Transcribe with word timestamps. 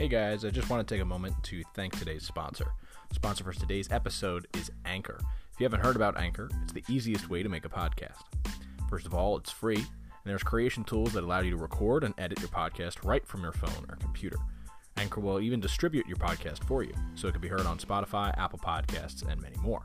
Hey 0.00 0.08
guys, 0.08 0.46
I 0.46 0.48
just 0.48 0.70
want 0.70 0.88
to 0.88 0.94
take 0.94 1.02
a 1.02 1.04
moment 1.04 1.34
to 1.42 1.62
thank 1.74 1.94
today's 1.98 2.22
sponsor. 2.22 2.72
Sponsor 3.12 3.44
for 3.44 3.52
today's 3.52 3.92
episode 3.92 4.46
is 4.56 4.70
Anchor. 4.86 5.18
If 5.52 5.60
you 5.60 5.64
haven't 5.64 5.84
heard 5.84 5.94
about 5.94 6.16
Anchor, 6.18 6.48
it's 6.62 6.72
the 6.72 6.82
easiest 6.88 7.28
way 7.28 7.42
to 7.42 7.50
make 7.50 7.66
a 7.66 7.68
podcast. 7.68 8.22
First 8.88 9.04
of 9.04 9.12
all, 9.12 9.36
it's 9.36 9.50
free, 9.50 9.76
and 9.76 9.84
there's 10.24 10.42
creation 10.42 10.84
tools 10.84 11.12
that 11.12 11.22
allow 11.22 11.40
you 11.40 11.50
to 11.50 11.58
record 11.58 12.02
and 12.02 12.14
edit 12.16 12.40
your 12.40 12.48
podcast 12.48 13.04
right 13.04 13.26
from 13.28 13.42
your 13.42 13.52
phone 13.52 13.84
or 13.90 13.96
computer. 13.96 14.38
Anchor 14.96 15.20
will 15.20 15.38
even 15.38 15.60
distribute 15.60 16.08
your 16.08 16.16
podcast 16.16 16.64
for 16.64 16.82
you, 16.82 16.94
so 17.14 17.28
it 17.28 17.32
can 17.32 17.42
be 17.42 17.48
heard 17.48 17.66
on 17.66 17.76
Spotify, 17.76 18.32
Apple 18.38 18.58
Podcasts, 18.58 19.30
and 19.30 19.42
many 19.42 19.56
more. 19.58 19.84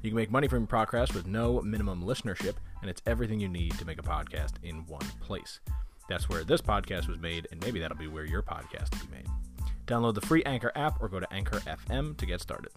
You 0.00 0.08
can 0.08 0.16
make 0.16 0.30
money 0.30 0.48
from 0.48 0.60
your 0.60 0.68
podcast 0.68 1.14
with 1.14 1.26
no 1.26 1.60
minimum 1.60 2.02
listenership, 2.02 2.54
and 2.80 2.88
it's 2.88 3.02
everything 3.04 3.40
you 3.40 3.48
need 3.50 3.76
to 3.78 3.84
make 3.84 3.98
a 3.98 4.02
podcast 4.02 4.52
in 4.62 4.86
one 4.86 5.06
place. 5.20 5.60
That's 6.08 6.30
where 6.30 6.44
this 6.44 6.62
podcast 6.62 7.08
was 7.08 7.18
made, 7.18 7.46
and 7.52 7.62
maybe 7.62 7.78
that'll 7.78 7.98
be 7.98 8.08
where 8.08 8.24
your 8.24 8.42
podcast 8.42 8.98
will 8.98 9.06
be 9.06 9.16
made. 9.16 9.28
Download 9.86 10.14
the 10.14 10.20
free 10.20 10.42
Anchor 10.44 10.72
app 10.74 11.00
or 11.00 11.08
go 11.08 11.20
to 11.20 11.32
Anchor 11.32 11.58
FM 11.60 12.16
to 12.16 12.26
get 12.26 12.40
started. 12.40 12.72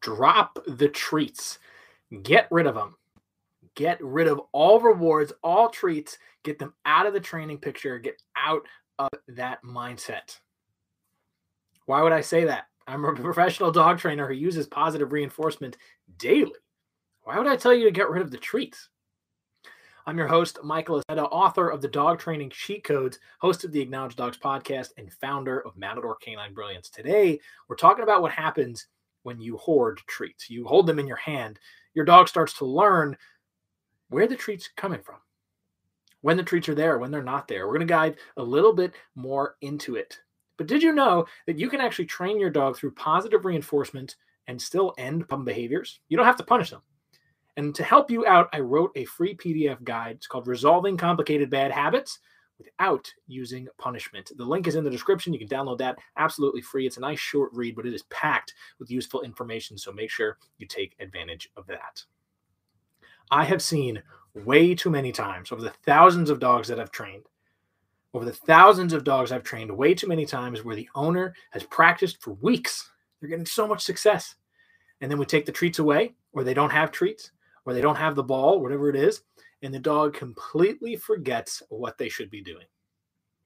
Drop 0.00 0.58
the 0.66 0.88
treats. 0.88 1.58
Get 2.22 2.48
rid 2.50 2.66
of 2.66 2.74
them. 2.74 2.96
Get 3.74 4.02
rid 4.02 4.28
of 4.28 4.40
all 4.52 4.80
rewards, 4.80 5.32
all 5.42 5.70
treats. 5.70 6.18
Get 6.42 6.58
them 6.58 6.74
out 6.84 7.06
of 7.06 7.14
the 7.14 7.20
training 7.20 7.58
picture. 7.58 7.98
Get 7.98 8.20
out 8.36 8.66
of 8.98 9.10
that 9.28 9.62
mindset. 9.64 10.38
Why 11.86 12.02
would 12.02 12.12
I 12.12 12.20
say 12.20 12.44
that? 12.44 12.66
I'm 12.86 13.04
a 13.04 13.14
professional 13.14 13.70
dog 13.70 13.98
trainer 13.98 14.26
who 14.26 14.34
uses 14.34 14.66
positive 14.66 15.12
reinforcement 15.12 15.76
daily. 16.18 16.52
Why 17.22 17.38
would 17.38 17.46
I 17.46 17.56
tell 17.56 17.72
you 17.72 17.84
to 17.84 17.90
get 17.92 18.10
rid 18.10 18.22
of 18.22 18.30
the 18.30 18.36
treats? 18.36 18.88
I'm 20.04 20.18
your 20.18 20.26
host, 20.26 20.58
Michael 20.64 21.00
Aceta, 21.00 21.28
author 21.30 21.68
of 21.68 21.80
the 21.80 21.86
Dog 21.86 22.18
Training 22.18 22.50
Cheat 22.50 22.82
Codes, 22.82 23.20
host 23.38 23.62
of 23.62 23.70
the 23.70 23.80
Acknowledge 23.80 24.16
Dogs 24.16 24.36
podcast, 24.36 24.88
and 24.98 25.12
founder 25.12 25.60
of 25.60 25.76
Matador 25.76 26.16
Canine 26.16 26.52
Brilliance. 26.52 26.90
Today, 26.90 27.38
we're 27.68 27.76
talking 27.76 28.02
about 28.02 28.20
what 28.20 28.32
happens 28.32 28.88
when 29.22 29.40
you 29.40 29.56
hoard 29.58 30.00
treats. 30.08 30.50
You 30.50 30.66
hold 30.66 30.88
them 30.88 30.98
in 30.98 31.06
your 31.06 31.18
hand, 31.18 31.60
your 31.94 32.04
dog 32.04 32.26
starts 32.26 32.52
to 32.54 32.64
learn 32.64 33.16
where 34.08 34.26
the 34.26 34.34
treats 34.34 34.66
are 34.66 34.80
coming 34.80 35.00
from, 35.02 35.18
when 36.20 36.36
the 36.36 36.42
treats 36.42 36.68
are 36.68 36.74
there, 36.74 36.98
when 36.98 37.12
they're 37.12 37.22
not 37.22 37.46
there. 37.46 37.68
We're 37.68 37.74
going 37.74 37.86
to 37.86 37.94
dive 37.94 38.16
a 38.36 38.42
little 38.42 38.72
bit 38.72 38.94
more 39.14 39.54
into 39.60 39.94
it. 39.94 40.18
But 40.56 40.66
did 40.66 40.82
you 40.82 40.92
know 40.92 41.26
that 41.46 41.60
you 41.60 41.70
can 41.70 41.80
actually 41.80 42.06
train 42.06 42.40
your 42.40 42.50
dog 42.50 42.76
through 42.76 42.90
positive 42.92 43.44
reinforcement 43.44 44.16
and 44.48 44.60
still 44.60 44.94
end 44.98 45.28
problem 45.28 45.44
behaviors? 45.44 46.00
You 46.08 46.16
don't 46.16 46.26
have 46.26 46.38
to 46.38 46.44
punish 46.44 46.70
them. 46.70 46.82
And 47.56 47.74
to 47.74 47.84
help 47.84 48.10
you 48.10 48.26
out, 48.26 48.48
I 48.52 48.60
wrote 48.60 48.92
a 48.94 49.04
free 49.04 49.36
PDF 49.36 49.82
guide. 49.84 50.16
It's 50.16 50.26
called 50.26 50.46
Resolving 50.46 50.96
Complicated 50.96 51.50
Bad 51.50 51.70
Habits 51.70 52.18
Without 52.58 53.12
Using 53.26 53.68
Punishment. 53.78 54.30
The 54.36 54.44
link 54.44 54.66
is 54.66 54.74
in 54.74 54.84
the 54.84 54.90
description. 54.90 55.34
You 55.34 55.38
can 55.38 55.48
download 55.48 55.78
that 55.78 55.98
absolutely 56.16 56.62
free. 56.62 56.86
It's 56.86 56.96
a 56.96 57.00
nice 57.00 57.18
short 57.20 57.50
read, 57.52 57.76
but 57.76 57.86
it 57.86 57.92
is 57.92 58.04
packed 58.04 58.54
with 58.78 58.90
useful 58.90 59.22
information. 59.22 59.76
So 59.76 59.92
make 59.92 60.10
sure 60.10 60.38
you 60.56 60.66
take 60.66 60.96
advantage 60.98 61.50
of 61.56 61.66
that. 61.66 62.02
I 63.30 63.44
have 63.44 63.60
seen 63.60 64.02
way 64.34 64.74
too 64.74 64.90
many 64.90 65.12
times 65.12 65.52
over 65.52 65.60
the 65.60 65.74
thousands 65.84 66.30
of 66.30 66.40
dogs 66.40 66.68
that 66.68 66.80
I've 66.80 66.90
trained, 66.90 67.24
over 68.14 68.24
the 68.24 68.32
thousands 68.32 68.94
of 68.94 69.04
dogs 69.04 69.30
I've 69.30 69.42
trained, 69.42 69.70
way 69.70 69.92
too 69.92 70.08
many 70.08 70.24
times 70.24 70.64
where 70.64 70.76
the 70.76 70.88
owner 70.94 71.34
has 71.50 71.64
practiced 71.64 72.22
for 72.22 72.32
weeks. 72.34 72.90
They're 73.20 73.28
getting 73.28 73.46
so 73.46 73.68
much 73.68 73.82
success. 73.82 74.36
And 75.02 75.10
then 75.10 75.18
we 75.18 75.26
take 75.26 75.44
the 75.44 75.52
treats 75.52 75.80
away, 75.80 76.14
or 76.32 76.44
they 76.44 76.54
don't 76.54 76.70
have 76.70 76.90
treats 76.92 77.30
or 77.64 77.74
they 77.74 77.80
don't 77.80 77.96
have 77.96 78.14
the 78.14 78.22
ball, 78.22 78.60
whatever 78.60 78.88
it 78.88 78.96
is, 78.96 79.22
and 79.62 79.72
the 79.72 79.78
dog 79.78 80.14
completely 80.14 80.96
forgets 80.96 81.62
what 81.68 81.98
they 81.98 82.08
should 82.08 82.30
be 82.30 82.42
doing. 82.42 82.66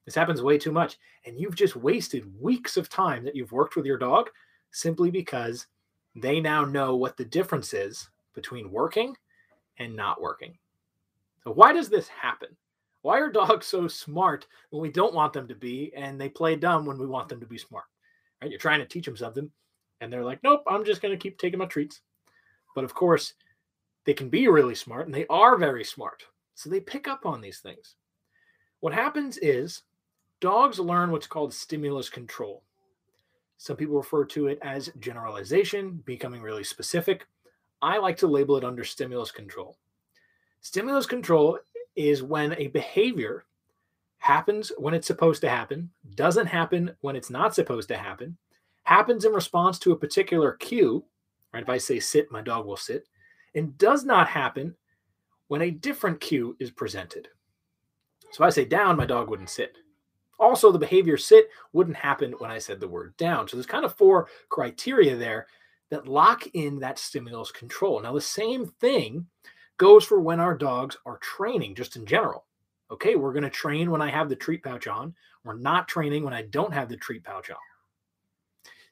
This 0.07 0.15
happens 0.15 0.41
way 0.41 0.57
too 0.57 0.73
much. 0.73 0.97
And 1.27 1.39
you've 1.39 1.57
just 1.57 1.77
wasted 1.77 2.25
weeks 2.41 2.77
of 2.77 2.89
time 2.89 3.25
that 3.25 3.35
you've 3.35 3.53
worked 3.53 3.77
with 3.77 3.85
your 3.85 3.99
dog 3.99 4.31
simply 4.71 5.11
because 5.11 5.67
they 6.15 6.41
now 6.41 6.65
know 6.65 6.97
what 6.97 7.17
the 7.17 7.25
difference 7.25 7.75
is 7.75 8.09
between 8.35 8.71
working 8.71 9.15
and 9.79 9.95
not 9.95 10.21
working. 10.21 10.57
So, 11.45 11.53
why 11.53 11.73
does 11.73 11.89
this 11.89 12.09
happen? 12.09 12.49
Why 13.03 13.21
are 13.21 13.31
dogs 13.31 13.67
so 13.67 13.87
smart 13.89 14.47
when 14.71 14.81
we 14.81 14.91
don't 14.91 15.15
want 15.15 15.33
them 15.33 15.47
to 15.49 15.55
be, 15.55 15.93
and 15.95 16.21
they 16.21 16.29
play 16.29 16.57
dumb 16.57 16.87
when 16.87 16.99
we 16.99 17.07
want 17.07 17.29
them 17.29 17.41
to 17.41 17.47
be 17.47 17.59
smart? 17.59 17.85
Right? 18.41 18.51
You're 18.51 18.61
trying 18.61 18.81
to 18.81 18.87
teach 18.87 19.05
them 19.05 19.17
something, 19.17 19.51
and 20.01 20.13
they're 20.13 20.25
like, 20.25 20.43
nope, 20.43 20.63
I'm 20.67 20.85
just 20.85 21.03
going 21.03 21.13
to 21.13 21.23
keep 21.23 21.39
taking 21.39 21.59
my 21.59 21.67
treats. 21.67 22.01
But 22.75 22.85
of 22.85 22.95
course, 22.95 23.35
they 24.07 24.15
can 24.15 24.29
be 24.31 24.49
really 24.49 24.75
smart 24.75 25.07
and 25.07 25.15
they 25.15 25.27
are 25.27 25.59
very 25.59 25.85
smart. 25.85 26.23
So 26.55 26.71
they 26.71 26.81
pick 26.81 27.07
up 27.09 27.27
on 27.27 27.41
these 27.41 27.59
things. 27.59 27.97
What 28.81 28.95
happens 28.95 29.37
is 29.39 29.83
dogs 30.41 30.79
learn 30.79 31.11
what's 31.11 31.27
called 31.27 31.53
stimulus 31.53 32.09
control. 32.09 32.63
Some 33.59 33.77
people 33.77 33.97
refer 33.97 34.25
to 34.27 34.47
it 34.47 34.59
as 34.63 34.93
generalization, 35.01 36.03
becoming 36.07 36.41
really 36.41 36.65
specific. 36.65 37.27
I 37.83 37.99
like 37.99 38.17
to 38.19 38.27
label 38.27 38.57
it 38.57 38.65
under 38.65 38.85
stimulus 38.85 39.33
control. 39.33 39.77
Stimulus 40.61 41.07
control 41.07 41.59
is 41.97 42.23
when 42.23 42.55
a 42.55 42.69
behavior 42.69 43.45
happens 44.19 44.71
when 44.79 44.95
it's 44.95 45.07
supposed 45.07 45.41
to 45.41 45.49
happen, 45.49 45.91
doesn't 46.15 46.47
happen 46.47 46.95
when 47.01 47.17
it's 47.17 47.31
not 47.31 47.55
supposed 47.55 47.89
to 47.89 47.97
happen, 47.97 48.37
happens 48.85 49.25
in 49.25 49.33
response 49.33 49.79
to 49.81 49.93
a 49.93 49.97
particular 49.97 50.53
cue. 50.53 51.05
Right? 51.53 51.63
If 51.63 51.69
I 51.69 51.79
say 51.79 51.99
sit, 51.99 52.31
my 52.31 52.43
dog 52.43 52.67
will 52.67 52.77
sit 52.77 53.07
and 53.57 53.77
does 53.79 54.05
not 54.05 54.29
happen 54.29 54.77
when 55.49 55.63
a 55.63 55.71
different 55.71 56.21
cue 56.21 56.57
is 56.61 56.71
presented. 56.71 57.29
So 58.31 58.45
if 58.45 58.47
I 58.47 58.51
say 58.51 58.65
down, 58.65 58.97
my 58.97 59.07
dog 59.07 59.31
wouldn't 59.31 59.51
sit. 59.51 59.77
Also, 60.39 60.71
the 60.71 60.79
behavior 60.79 61.17
sit 61.17 61.49
wouldn't 61.73 61.97
happen 61.97 62.33
when 62.39 62.51
I 62.51 62.59
said 62.59 62.79
the 62.79 62.87
word 62.87 63.17
down. 63.17 63.49
So 63.49 63.57
there's 63.57 63.67
kind 63.67 63.85
of 63.85 63.97
four 63.97 64.29
criteria 64.51 65.17
there 65.17 65.47
that 65.91 66.07
lock 66.07 66.47
in 66.53 66.79
that 66.81 66.99
stimulus 66.99 67.51
control. 67.51 68.01
Now, 68.01 68.13
the 68.13 68.21
same 68.21 68.67
thing 68.67 69.27
goes 69.79 70.05
for 70.05 70.21
when 70.21 70.41
our 70.41 70.57
dogs 70.57 70.97
are 71.07 71.19
training, 71.19 71.75
just 71.75 71.97
in 71.97 72.05
general. 72.05 72.45
Okay, 72.91 73.17
we're 73.17 73.33
going 73.33 73.45
to 73.45 73.51
train 73.51 73.91
when 73.91 74.03
I 74.03 74.11
have 74.11 74.29
the 74.29 74.37
treat 74.37 74.63
pouch 74.63 74.87
on. 74.87 75.15
We're 75.45 75.57
not 75.57 75.89
training 75.89 76.23
when 76.23 76.35
I 76.35 76.43
don't 76.43 76.75
have 76.75 76.89
the 76.89 76.97
treat 76.97 77.25
pouch 77.25 77.51
on. 77.51 77.57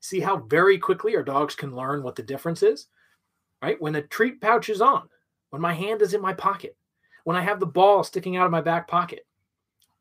See 0.01 0.21
how 0.21 0.39
very 0.39 0.79
quickly 0.79 1.17
our 1.17 1.23
dogs 1.23 1.55
can 1.55 1.75
learn 1.75 2.03
what 2.03 2.17
the 2.17 2.23
difference 2.23 2.63
is? 2.63 2.89
Right? 3.65 3.81
When 3.81 3.95
the 3.95 4.03
treat 4.03 4.43
pouch 4.43 4.69
is 4.69 4.83
on, 4.83 5.09
when 5.49 5.63
my 5.63 5.73
hand 5.73 6.03
is 6.03 6.13
in 6.13 6.21
my 6.21 6.35
pocket, 6.35 6.77
when 7.25 7.35
I 7.35 7.41
have 7.41 7.61
the 7.61 7.67
ball 7.67 8.05
sticking 8.05 8.37
out 8.37 8.45
of 8.45 8.53
my 8.53 8.61
back 8.61 8.87
pocket, 8.87 9.27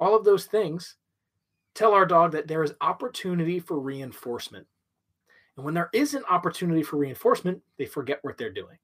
all 0.02 0.18
of 0.18 0.26
those 0.26 0.48
things 0.48 0.98
tell 1.74 1.94
our 1.94 2.06
dog 2.06 2.34
that 2.34 2.46
there 2.46 2.62
is 2.62 2.74
opportunity 2.82 3.62
for 3.62 3.80
reinforcement. 3.80 4.68
And 5.56 5.64
when 5.64 5.74
there 5.74 5.90
isn't 5.94 6.26
opportunity 6.30 6.84
for 6.84 6.98
reinforcement, 6.98 7.62
they 7.78 7.86
forget 7.86 8.20
what 8.22 8.38
they're 8.38 8.52
doing 8.52 8.78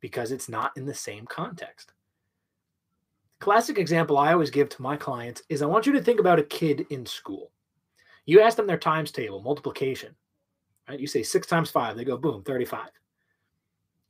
because 0.00 0.32
it's 0.32 0.50
not 0.50 0.76
in 0.76 0.84
the 0.84 0.92
same 0.92 1.24
context. 1.24 1.94
Classic 3.40 3.78
example 3.78 4.18
I 4.18 4.34
always 4.34 4.50
give 4.50 4.68
to 4.68 4.82
my 4.82 4.98
clients 4.98 5.44
is 5.48 5.62
I 5.62 5.66
want 5.66 5.86
you 5.86 5.94
to 5.94 6.02
think 6.02 6.20
about 6.20 6.38
a 6.38 6.44
kid 6.44 6.84
in 6.90 7.06
school. 7.06 7.50
You 8.26 8.42
ask 8.42 8.54
them 8.58 8.66
their 8.66 8.76
times 8.76 9.12
table, 9.12 9.40
multiplication, 9.40 10.14
right? 10.90 11.00
You 11.00 11.06
say 11.06 11.22
six 11.22 11.46
times 11.46 11.70
five, 11.70 11.96
they 11.96 12.04
go 12.04 12.18
boom, 12.18 12.42
35. 12.42 12.90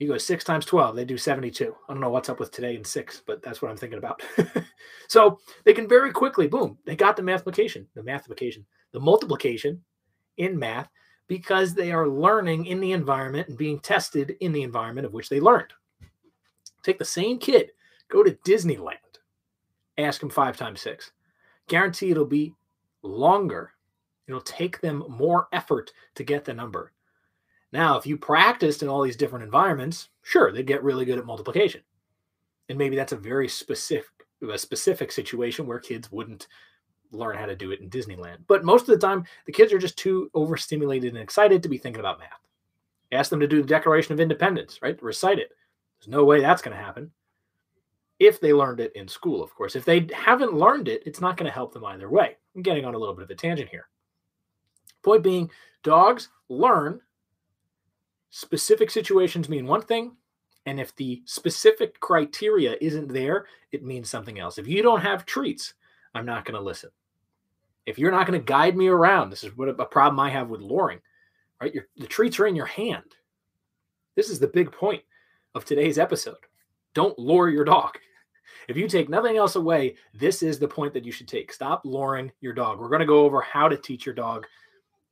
You 0.03 0.09
go 0.09 0.19
six 0.19 0.43
times 0.43 0.67
12, 0.67 0.97
they 0.97 1.05
do 1.05 1.17
72. 1.17 1.77
I 1.89 1.93
don't 1.93 2.01
know 2.01 2.11
what's 2.11 2.29
up 2.29 2.41
with 2.41 2.51
today 2.51 2.75
and 2.75 2.85
six, 2.85 3.23
but 3.25 3.41
that's 3.41 3.63
what 3.63 3.71
I'm 3.71 3.77
thinking 3.77 4.01
about. 4.01 4.21
so 5.09 5.39
they 5.63 5.73
can 5.73 5.89
very 5.89 6.11
quickly, 6.11 6.49
boom, 6.49 6.77
they 6.85 6.97
got 6.97 7.17
the 7.17 7.23
multiplication, 7.23 7.87
the 7.95 8.03
multiplication, 8.03 8.67
the 8.91 8.99
multiplication 8.99 9.81
in 10.39 10.59
math 10.59 10.89
because 11.29 11.73
they 11.73 11.93
are 11.93 12.09
learning 12.09 12.67
in 12.67 12.81
the 12.81 12.91
environment 12.91 13.47
and 13.47 13.57
being 13.57 13.79
tested 13.79 14.35
in 14.41 14.51
the 14.51 14.65
environment 14.65 15.07
of 15.07 15.13
which 15.13 15.29
they 15.29 15.39
learned. 15.39 15.73
Take 16.83 16.99
the 16.99 17.05
same 17.05 17.39
kid, 17.39 17.71
go 18.09 18.25
to 18.25 18.37
Disneyland, 18.45 18.97
ask 19.99 20.19
them 20.19 20.31
five 20.31 20.57
times 20.57 20.81
six. 20.81 21.13
Guarantee 21.69 22.11
it'll 22.11 22.25
be 22.25 22.57
longer. 23.03 23.71
It'll 24.27 24.41
take 24.41 24.81
them 24.81 25.05
more 25.09 25.47
effort 25.53 25.93
to 26.17 26.25
get 26.25 26.45
the 26.45 26.55
number. 26.55 26.91
Now, 27.73 27.97
if 27.97 28.07
you 28.07 28.17
practiced 28.17 28.83
in 28.83 28.89
all 28.89 29.03
these 29.03 29.17
different 29.17 29.45
environments, 29.45 30.11
sure, 30.23 30.53
they'd 30.53 30.67
get 30.67 30.83
really 30.83 31.05
good 31.05 31.19
at 31.19 31.27
multiplication. 31.27 31.81
And 32.69 32.79
maybe 32.79 32.97
that's 32.97 33.13
a 33.13 33.17
very 33.17 33.49
specific 33.49 34.09
a 34.51 34.59
specific 34.59 35.13
situation 35.13 35.67
where 35.67 35.79
kids 35.79 36.11
wouldn't 36.11 36.49
learn 37.13 37.37
how 37.37 37.47
to 37.47 37.55
do 37.55 37.71
it 37.71 37.81
in 37.81 37.91
Disneyland. 37.91 38.39
But 38.49 38.65
most 38.65 38.83
of 38.83 38.99
the 38.99 39.07
time, 39.07 39.25
the 39.47 39.53
kids 39.53 39.73
are 39.73 39.79
just 39.79 39.97
too 39.97 40.31
overstimulated 40.35 41.13
and 41.15 41.23
excited 41.23 41.63
to 41.63 41.69
be 41.69 41.79
thinking 41.79 42.01
about 42.01 42.19
math. 42.19 42.41
Ask 43.13 43.31
them 43.31 43.41
to 43.41 43.47
do 43.47 43.61
the 43.61 43.69
Declaration 43.69 44.13
of 44.15 44.21
Independence, 44.21 44.81
right? 44.83 45.01
Recite 45.03 45.39
it. 45.39 45.51
There's 46.01 46.09
no 46.09 46.25
way 46.25 46.41
that's 46.41 46.63
going 46.63 46.77
to 46.77 46.83
happen. 46.83 47.13
If 48.19 48.41
they 48.41 48.53
learned 48.53 48.81
it 48.81 48.93
in 48.97 49.07
school, 49.07 49.43
of 49.43 49.55
course. 49.55 49.77
If 49.77 49.85
they 49.85 50.09
haven't 50.15 50.55
learned 50.55 50.89
it, 50.89 51.03
it's 51.07 51.21
not 51.21 51.37
going 51.37 51.47
to 51.47 51.55
help 51.55 51.73
them 51.73 51.85
either 51.85 52.09
way. 52.09 52.37
I'm 52.57 52.63
getting 52.63 52.85
on 52.85 52.95
a 52.95 52.99
little 52.99 53.15
bit 53.15 53.25
of 53.25 53.31
a 53.31 53.35
tangent 53.35 53.69
here. 53.69 53.89
Point 55.03 55.23
being, 55.23 55.51
dogs 55.83 56.31
learn 56.49 57.01
specific 58.33 58.91
situations 58.91 59.49
mean 59.49 59.67
one 59.67 59.83
thing, 59.83 60.17
And 60.67 60.81
if 60.81 60.95
the 60.95 61.23
specific 61.25 61.99
criteria 62.01 62.77
isn't 62.81 63.13
there, 63.13 63.47
it 63.73 63.85
means 63.85 64.09
something 64.09 64.39
else. 64.39 64.59
If 64.59 64.69
you 64.69 64.83
don't 64.83 65.01
have 65.01 65.27
treats, 65.27 65.75
I'm 66.15 66.27
not 66.27 66.45
going 66.45 66.55
to 66.55 66.65
listen. 66.65 66.91
If 67.85 67.99
you're 67.99 68.13
not 68.13 68.27
going 68.27 68.39
to 68.39 68.45
guide 68.45 68.77
me 68.77 68.87
around, 68.89 69.31
this 69.31 69.43
is 69.43 69.57
what 69.57 69.69
a 69.69 69.85
problem 69.85 70.21
I 70.21 70.31
have 70.31 70.49
with 70.49 70.61
luring, 70.61 71.01
right? 71.61 71.75
Your, 71.75 71.89
the 71.97 72.07
treats 72.07 72.39
are 72.39 72.47
in 72.47 72.55
your 72.55 72.67
hand. 72.67 73.17
This 74.15 74.31
is 74.31 74.39
the 74.39 74.47
big 74.47 74.71
point 74.71 75.03
of 75.55 75.65
today's 75.65 75.99
episode. 75.99 76.37
Don't 76.95 77.19
lure 77.19 77.49
your 77.49 77.65
dog. 77.65 77.99
If 78.69 78.77
you 78.77 78.87
take 78.87 79.09
nothing 79.09 79.37
else 79.37 79.57
away, 79.57 79.97
this 80.15 80.43
is 80.45 80.61
the 80.61 80.69
point 80.69 80.95
that 80.95 81.05
you 81.05 81.11
should 81.11 81.27
take. 81.27 81.53
Stop 81.53 81.85
luring 81.85 82.31
your 82.41 82.53
dog. 82.53 82.79
We're 82.79 82.89
going 82.89 83.01
to 83.01 83.07
go 83.07 83.25
over 83.25 83.41
how 83.41 83.69
to 83.69 83.77
teach 83.77 84.07
your 84.07 84.15
dog 84.15 84.47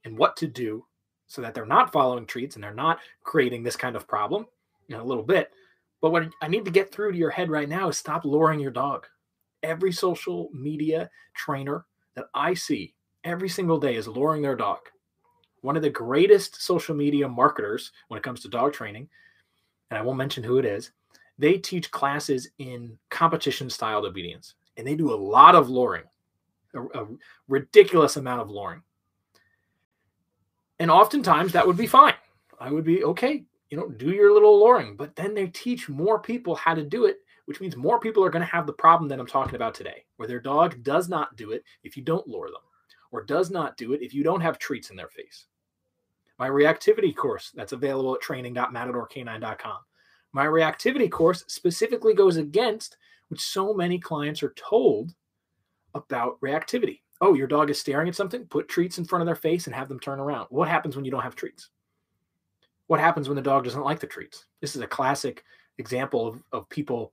and 0.05 0.17
what 0.17 0.37
to 0.37 0.47
do 0.47 0.85
so 1.31 1.41
that 1.41 1.55
they're 1.55 1.65
not 1.65 1.93
following 1.93 2.27
treats 2.27 2.57
and 2.57 2.65
they're 2.65 2.75
not 2.75 2.99
creating 3.23 3.63
this 3.63 3.77
kind 3.77 3.95
of 3.95 4.09
problem 4.09 4.45
in 4.89 4.97
a 4.97 5.05
little 5.05 5.23
bit. 5.23 5.53
But 6.01 6.11
what 6.11 6.29
I 6.43 6.49
need 6.49 6.65
to 6.65 6.73
get 6.73 6.91
through 6.91 7.13
to 7.13 7.19
your 7.19 7.31
head 7.31 7.49
right 7.49 7.69
now 7.69 7.89
is 7.89 7.97
stop 7.97 8.25
luring 8.25 8.59
your 8.59 8.73
dog. 8.73 9.07
Every 9.63 9.93
social 9.93 10.51
media 10.53 11.09
trainer 11.35 11.87
that 12.17 12.27
I 12.35 12.55
see 12.55 12.95
every 13.23 13.49
single 13.49 13.79
day 13.79 13.95
is 13.95 14.09
luring 14.09 14.43
their 14.43 14.57
dog. 14.57 14.81
One 15.61 15.77
of 15.77 15.83
the 15.83 15.91
greatest 15.91 16.61
social 16.61 16.97
media 16.97 17.29
marketers 17.29 17.93
when 18.09 18.19
it 18.19 18.25
comes 18.25 18.41
to 18.41 18.49
dog 18.49 18.73
training, 18.73 19.09
and 19.91 19.99
I 19.99 20.03
won't 20.03 20.19
mention 20.19 20.43
who 20.43 20.59
it 20.59 20.65
is, 20.65 20.91
they 21.39 21.59
teach 21.59 21.93
classes 21.93 22.49
in 22.59 22.99
competition 23.09 23.71
styled 23.71 24.05
obedience, 24.05 24.55
and 24.77 24.85
they 24.85 24.97
do 24.97 25.15
a 25.15 25.15
lot 25.15 25.55
of 25.55 25.71
luring, 25.71 26.05
a, 26.75 26.83
a 26.83 27.07
ridiculous 27.47 28.17
amount 28.17 28.41
of 28.41 28.51
luring. 28.51 28.83
And 30.81 30.91
oftentimes 30.91 31.53
that 31.53 31.67
would 31.67 31.77
be 31.77 31.87
fine. 31.87 32.15
I 32.59 32.73
would 32.73 32.85
be 32.85 33.05
okay, 33.05 33.45
you 33.71 33.77
know, 33.77 33.89
do 33.89 34.11
your 34.11 34.35
little 34.35 34.59
luring, 34.59 34.97
but 34.97 35.15
then 35.15 35.35
they 35.35 35.47
teach 35.47 35.89
more 35.89 36.19
people 36.19 36.57
how 36.57 36.75
to 36.75 36.83
do 36.83 37.05
it 37.05 37.19
which 37.51 37.61
means 37.61 37.77
more 37.77 37.99
people 37.99 38.25
are 38.25 38.31
going 38.31 38.47
to 38.47 38.53
have 38.53 38.65
the 38.65 38.73
problem 38.73 39.09
that 39.09 39.19
I'm 39.19 39.27
talking 39.27 39.57
about 39.57 39.75
today, 39.75 40.05
where 40.19 40.29
their 40.29 40.39
dog 40.39 40.85
does 40.85 41.09
not 41.09 41.35
do 41.35 41.51
it 41.51 41.65
if 41.83 41.97
you 41.97 42.03
don't 42.05 42.29
lure 42.29 42.47
them, 42.47 42.63
or 43.11 43.25
does 43.25 43.51
not 43.51 43.77
do 43.77 43.93
it 43.93 44.03
if 44.03 44.15
you 44.15 44.23
don't 44.23 44.41
have 44.41 44.57
treats 44.57 44.91
in 44.91 44.97
their 44.97 45.09
face. 45.09 45.47
My 46.39 46.49
reactivity 46.49 47.13
course 47.13 47.51
that's 47.53 47.73
available 47.73 48.15
at 48.15 48.21
training.matadorcanine.com. 48.21 49.79
My 50.33 50.47
reactivity 50.47 51.11
course 51.11 51.45
specifically 51.49 52.15
goes 52.15 52.37
against 52.37 52.99
which 53.31 53.41
so 53.41 53.75
many 53.75 53.99
clients 53.99 54.45
are 54.45 54.55
told 54.57 55.13
about 55.95 56.41
reactivity. 56.43 57.01
Oh, 57.21 57.35
your 57.35 57.47
dog 57.47 57.71
is 57.71 57.79
staring 57.79 58.09
at 58.09 58.15
something, 58.15 58.47
put 58.47 58.69
treats 58.69 58.99
in 58.99 59.05
front 59.05 59.23
of 59.23 59.27
their 59.27 59.35
face 59.35 59.67
and 59.67 59.75
have 59.75 59.89
them 59.89 60.01
turn 60.01 60.21
around. 60.21 60.47
What 60.51 60.69
happens 60.69 60.97
when 60.97 61.05
you 61.05 61.11
don't 61.11 61.23
have 61.23 61.37
treats? 61.37 61.69
What 62.87 63.01
happens 63.01 63.29
when 63.29 63.37
the 63.37 63.43
dog 63.43 63.65
doesn't 63.65 63.85
like 63.85 64.01
the 64.01 64.07
treats? 64.07 64.47
This 64.61 64.75
is 64.75 64.83
a 64.83 64.87
classic 64.87 65.45
example 65.79 66.27
of, 66.27 66.43
of 66.53 66.69
people 66.71 67.13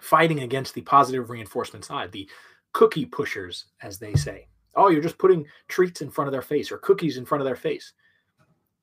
fighting 0.00 0.40
against 0.40 0.74
the 0.74 0.82
positive 0.82 1.30
reinforcement 1.30 1.84
side, 1.84 2.12
the 2.12 2.28
cookie 2.72 3.04
pushers, 3.04 3.66
as 3.82 3.98
they 3.98 4.14
say. 4.14 4.46
Oh, 4.76 4.88
you're 4.88 5.02
just 5.02 5.18
putting 5.18 5.44
treats 5.66 6.00
in 6.00 6.10
front 6.10 6.28
of 6.28 6.32
their 6.32 6.42
face 6.42 6.70
or 6.70 6.78
cookies 6.78 7.16
in 7.16 7.24
front 7.24 7.42
of 7.42 7.46
their 7.46 7.56
face. 7.56 7.92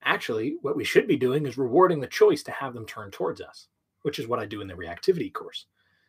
Actually, 0.03 0.57
what 0.61 0.75
we 0.75 0.83
should 0.83 1.07
be 1.07 1.15
doing 1.15 1.45
is 1.45 1.57
rewarding 1.57 1.99
the 1.99 2.07
choice 2.07 2.43
to 2.43 2.51
have 2.51 2.73
them 2.73 2.85
turn 2.85 3.09
towards 3.09 3.41
us, 3.41 3.67
which 4.01 4.19
is 4.19 4.27
what 4.27 4.39
I 4.39 4.45
do 4.45 4.61
in 4.61 4.67
the 4.67 4.73
reactivity 4.73 5.31
course. 5.31 5.65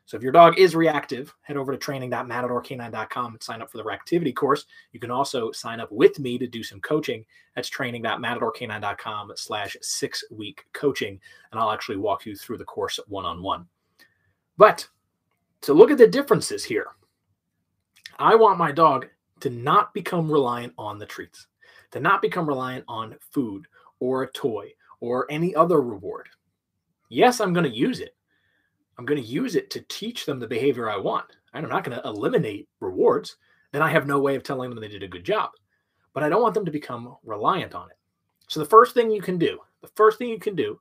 So 0.07 0.17
if 0.17 0.23
your 0.23 0.33
dog 0.33 0.59
is 0.59 0.77
reactive, 0.77 1.35
head 1.43 1.57
over 1.57 1.73
to 1.73 1.79
training.matadorcanine.com 1.79 3.33
and 3.35 3.43
sign 3.43 3.61
up 3.61 3.71
for 3.71 3.77
the 3.77 3.85
reactivity 3.85 4.35
course. 4.35 4.65
You 4.93 5.01
can 5.01 5.11
also 5.11 5.51
sign 5.51 5.81
up 5.81 5.91
with 5.91 6.19
me 6.21 6.39
to 6.39 6.47
do 6.47 6.63
some 6.63 6.81
coaching. 6.81 7.25
That's 7.55 7.69
training.matadorcanine.com 7.69 9.33
slash 9.35 9.77
six 9.83 10.25
week 10.31 10.65
coaching. 10.73 11.21
And 11.51 11.61
I'll 11.61 11.73
actually 11.73 11.97
walk 11.97 12.25
you 12.25 12.37
through 12.37 12.59
the 12.59 12.65
course 12.65 13.01
one 13.09 13.25
on 13.25 13.43
one. 13.43 13.67
But 14.57 14.87
to 15.63 15.75
look 15.75 15.91
at 15.91 15.99
the 15.99 16.07
differences 16.07 16.65
here. 16.65 16.87
I 18.19 18.35
want 18.35 18.59
my 18.59 18.73
dog 18.73 19.09
to 19.41 19.51
not 19.51 19.93
become 19.93 20.31
reliant 20.31 20.73
on 20.79 20.99
the 20.99 21.07
treats, 21.07 21.49
to 21.91 22.01
not 22.01 22.23
become 22.23 22.49
reliant 22.49 22.85
on 22.89 23.17
food 23.33 23.67
or 23.99 24.23
a 24.23 24.31
toy 24.31 24.73
or 25.01 25.27
any 25.31 25.55
other 25.55 25.81
reward. 25.81 26.29
Yes, 27.09 27.41
I'm 27.41 27.53
going 27.53 27.69
to 27.69 27.77
use 27.77 28.01
it. 28.01 28.15
I'm 28.99 29.05
going 29.05 29.21
to 29.23 29.29
use 29.29 29.57
it 29.57 29.71
to 29.71 29.85
teach 29.89 30.27
them 30.27 30.39
the 30.39 30.47
behavior 30.47 30.91
I 30.91 30.97
want. 30.97 31.27
And 31.53 31.65
I'm 31.65 31.71
not 31.71 31.85
going 31.85 31.99
to 31.99 32.07
eliminate 32.07 32.69
rewards. 32.81 33.37
Then 33.73 33.83
I 33.83 33.91
have 33.91 34.07
no 34.07 34.21
way 34.21 34.37
of 34.37 34.43
telling 34.43 34.71
them 34.71 34.81
they 34.81 34.89
did 34.89 35.03
a 35.03 35.09
good 35.09 35.25
job. 35.25 35.51
But 36.13 36.23
I 36.23 36.29
don't 36.29 36.43
want 36.43 36.55
them 36.55 36.65
to 36.65 36.71
become 36.71 37.17
reliant 37.25 37.75
on 37.75 37.91
it. 37.91 37.97
So 38.49 38.61
the 38.61 38.67
first 38.67 38.95
thing 38.95 39.11
you 39.11 39.21
can 39.21 39.39
do, 39.39 39.59
the 39.83 39.91
first 39.95 40.19
thing 40.19 40.29
you 40.29 40.39
can 40.39 40.55
do 40.55 40.81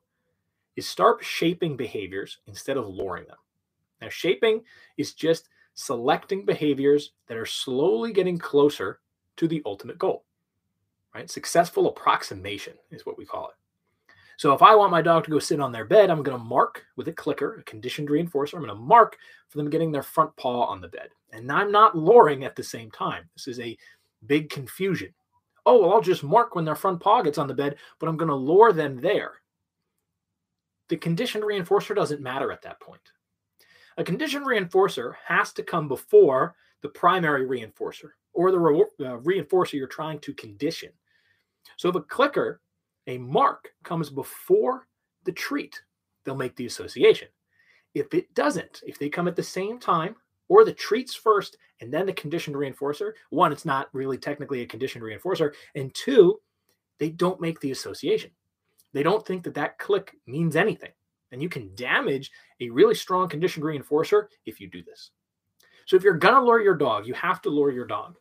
is 0.75 0.87
start 0.87 1.23
shaping 1.23 1.75
behaviors 1.75 2.39
instead 2.47 2.77
of 2.77 2.87
luring 2.87 3.25
them. 3.27 3.37
Now, 4.01 4.09
shaping 4.09 4.61
is 4.97 5.13
just 5.13 5.49
selecting 5.73 6.45
behaviors 6.45 7.11
that 7.27 7.37
are 7.37 7.45
slowly 7.45 8.13
getting 8.13 8.37
closer 8.37 8.99
to 9.37 9.47
the 9.47 9.61
ultimate 9.65 9.97
goal. 9.97 10.25
Right? 11.13 11.29
Successful 11.29 11.87
approximation 11.87 12.73
is 12.91 13.05
what 13.05 13.17
we 13.17 13.25
call 13.25 13.49
it. 13.49 13.55
So 14.37 14.53
if 14.53 14.61
I 14.61 14.75
want 14.75 14.91
my 14.91 15.01
dog 15.01 15.23
to 15.25 15.31
go 15.31 15.39
sit 15.39 15.59
on 15.59 15.71
their 15.71 15.85
bed, 15.85 16.09
I'm 16.09 16.23
going 16.23 16.37
to 16.37 16.43
mark 16.43 16.85
with 16.95 17.07
a 17.07 17.13
clicker, 17.13 17.55
a 17.55 17.63
conditioned 17.63 18.09
reinforcer. 18.09 18.55
I'm 18.55 18.61
going 18.61 18.67
to 18.69 18.75
mark 18.75 19.17
for 19.49 19.57
them 19.57 19.69
getting 19.69 19.91
their 19.91 20.03
front 20.03 20.35
paw 20.35 20.65
on 20.65 20.81
the 20.81 20.87
bed. 20.87 21.09
And 21.31 21.51
I'm 21.51 21.71
not 21.71 21.97
luring 21.97 22.43
at 22.43 22.55
the 22.55 22.63
same 22.63 22.91
time. 22.91 23.29
This 23.35 23.47
is 23.47 23.59
a 23.59 23.77
big 24.25 24.49
confusion. 24.49 25.13
Oh, 25.65 25.81
well, 25.81 25.93
I'll 25.93 26.01
just 26.01 26.23
mark 26.23 26.55
when 26.55 26.65
their 26.65 26.75
front 26.75 26.99
paw 26.99 27.21
gets 27.21 27.37
on 27.37 27.47
the 27.47 27.53
bed, 27.53 27.77
but 27.99 28.07
I'm 28.07 28.17
going 28.17 28.29
to 28.29 28.35
lure 28.35 28.71
them 28.71 28.99
there. 28.99 29.33
The 30.89 30.97
conditioned 30.97 31.43
reinforcer 31.43 31.95
doesn't 31.95 32.21
matter 32.21 32.51
at 32.51 32.61
that 32.61 32.79
point. 32.79 33.01
A 33.97 34.03
conditioned 34.03 34.45
reinforcer 34.45 35.13
has 35.25 35.53
to 35.53 35.63
come 35.63 35.87
before 35.87 36.55
the 36.81 36.89
primary 36.89 37.47
reinforcer 37.47 38.11
or 38.33 38.51
the 38.51 38.59
re- 38.59 38.81
uh, 38.99 39.17
reinforcer 39.17 39.73
you're 39.73 39.87
trying 39.87 40.19
to 40.19 40.33
condition. 40.33 40.91
So 41.77 41.89
if 41.89 41.95
a 41.95 42.01
clicker, 42.01 42.61
a 43.07 43.17
mark 43.17 43.69
comes 43.83 44.09
before 44.09 44.87
the 45.23 45.31
treat, 45.31 45.81
they'll 46.23 46.35
make 46.35 46.55
the 46.55 46.65
association. 46.65 47.27
If 47.93 48.13
it 48.13 48.33
doesn't, 48.33 48.81
if 48.85 48.99
they 48.99 49.09
come 49.09 49.27
at 49.27 49.35
the 49.35 49.43
same 49.43 49.79
time 49.79 50.15
or 50.47 50.65
the 50.65 50.73
treats 50.73 51.15
first 51.15 51.57
and 51.81 51.93
then 51.93 52.05
the 52.05 52.13
conditioned 52.13 52.55
reinforcer, 52.55 53.13
one, 53.29 53.51
it's 53.51 53.65
not 53.65 53.87
really 53.93 54.17
technically 54.17 54.61
a 54.61 54.67
conditioned 54.67 55.03
reinforcer, 55.03 55.53
and 55.75 55.93
two, 55.93 56.39
they 56.99 57.09
don't 57.09 57.41
make 57.41 57.59
the 57.59 57.71
association. 57.71 58.31
They 58.93 59.03
don't 59.03 59.25
think 59.25 59.43
that 59.43 59.53
that 59.55 59.77
click 59.77 60.15
means 60.25 60.55
anything 60.55 60.91
and 61.35 61.41
you 61.41 61.49
can 61.49 61.75
damage 61.75 62.31
a 62.61 62.69
really 62.69 62.95
strong 62.95 63.27
conditioned 63.27 63.65
reinforcer 63.65 64.27
if 64.45 64.61
you 64.61 64.69
do 64.69 64.81
this. 64.83 65.11
So 65.85 65.97
if 65.97 66.03
you're 66.03 66.13
gonna 66.13 66.43
lure 66.43 66.61
your 66.61 66.77
dog, 66.77 67.05
you 67.05 67.13
have 67.13 67.41
to 67.43 67.49
lure 67.49 67.71
your 67.71 67.85
dog. 67.85 68.15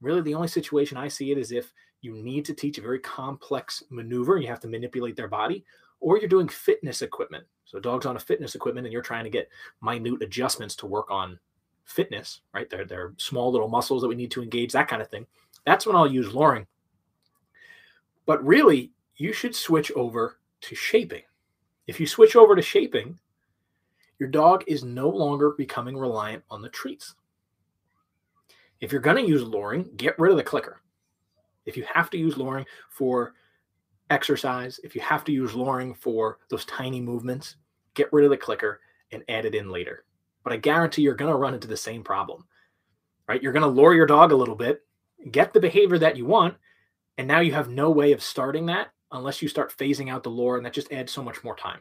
Really, 0.00 0.22
the 0.22 0.34
only 0.34 0.48
situation 0.48 0.96
I 0.96 1.08
see 1.08 1.32
it 1.32 1.38
is 1.38 1.50
if 1.52 1.72
you 2.02 2.14
need 2.14 2.44
to 2.46 2.54
teach 2.54 2.78
a 2.78 2.82
very 2.82 2.98
complex 2.98 3.82
maneuver, 3.90 4.38
you 4.38 4.48
have 4.48 4.60
to 4.60 4.68
manipulate 4.68 5.16
their 5.16 5.28
body, 5.28 5.64
or 6.00 6.18
you're 6.18 6.28
doing 6.28 6.48
fitness 6.48 7.02
equipment. 7.02 7.44
So 7.64 7.78
dogs 7.78 8.06
on 8.06 8.16
a 8.16 8.20
fitness 8.20 8.54
equipment, 8.54 8.86
and 8.86 8.92
you're 8.92 9.02
trying 9.02 9.24
to 9.24 9.30
get 9.30 9.48
minute 9.82 10.22
adjustments 10.22 10.74
to 10.76 10.86
work 10.86 11.10
on 11.10 11.38
fitness, 11.84 12.40
right? 12.54 12.68
They're, 12.70 12.84
they're 12.84 13.14
small 13.16 13.52
little 13.52 13.68
muscles 13.68 14.02
that 14.02 14.08
we 14.08 14.14
need 14.14 14.30
to 14.32 14.42
engage, 14.42 14.72
that 14.72 14.88
kind 14.88 15.02
of 15.02 15.08
thing. 15.08 15.26
That's 15.66 15.86
when 15.86 15.96
I'll 15.96 16.10
use 16.10 16.34
luring. 16.34 16.66
But 18.26 18.44
really, 18.44 18.92
you 19.16 19.32
should 19.32 19.54
switch 19.54 19.92
over 19.92 20.38
to 20.62 20.74
shaping. 20.74 21.22
If 21.86 22.00
you 22.00 22.06
switch 22.06 22.36
over 22.36 22.56
to 22.56 22.62
shaping, 22.62 23.18
your 24.18 24.28
dog 24.28 24.64
is 24.66 24.84
no 24.84 25.08
longer 25.08 25.50
becoming 25.50 25.96
reliant 25.96 26.44
on 26.50 26.62
the 26.62 26.68
treats. 26.68 27.14
If 28.80 28.92
you're 28.92 29.00
going 29.00 29.16
to 29.16 29.30
use 29.30 29.42
luring, 29.42 29.90
get 29.96 30.18
rid 30.18 30.30
of 30.30 30.36
the 30.36 30.44
clicker. 30.44 30.80
If 31.70 31.76
you 31.76 31.86
have 31.94 32.10
to 32.10 32.18
use 32.18 32.36
luring 32.36 32.66
for 32.90 33.34
exercise, 34.10 34.80
if 34.82 34.96
you 34.96 35.00
have 35.00 35.24
to 35.24 35.32
use 35.32 35.54
luring 35.54 35.94
for 35.94 36.38
those 36.50 36.64
tiny 36.64 37.00
movements, 37.00 37.54
get 37.94 38.12
rid 38.12 38.24
of 38.24 38.30
the 38.30 38.36
clicker 38.36 38.80
and 39.12 39.22
add 39.28 39.44
it 39.44 39.54
in 39.54 39.70
later. 39.70 40.04
But 40.42 40.52
I 40.52 40.56
guarantee 40.56 41.02
you're 41.02 41.14
going 41.14 41.30
to 41.30 41.38
run 41.38 41.54
into 41.54 41.68
the 41.68 41.76
same 41.76 42.02
problem, 42.02 42.44
right? 43.28 43.40
You're 43.40 43.52
going 43.52 43.62
to 43.62 43.68
lure 43.68 43.94
your 43.94 44.06
dog 44.06 44.32
a 44.32 44.36
little 44.36 44.56
bit, 44.56 44.82
get 45.30 45.52
the 45.52 45.60
behavior 45.60 45.98
that 45.98 46.16
you 46.16 46.26
want, 46.26 46.56
and 47.18 47.28
now 47.28 47.38
you 47.38 47.52
have 47.52 47.68
no 47.68 47.90
way 47.90 48.10
of 48.10 48.22
starting 48.22 48.66
that 48.66 48.88
unless 49.12 49.40
you 49.40 49.48
start 49.48 49.76
phasing 49.76 50.10
out 50.10 50.24
the 50.24 50.28
lure, 50.28 50.56
and 50.56 50.66
that 50.66 50.72
just 50.72 50.92
adds 50.92 51.12
so 51.12 51.22
much 51.22 51.44
more 51.44 51.56
time. 51.56 51.80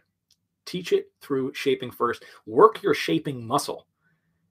Teach 0.65 0.93
it 0.93 1.11
through 1.21 1.53
shaping 1.55 1.89
first. 1.89 2.25
Work 2.45 2.83
your 2.83 2.93
shaping 2.93 3.43
muscle. 3.43 3.87